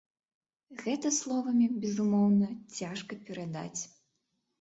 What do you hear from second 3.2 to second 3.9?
перадаць.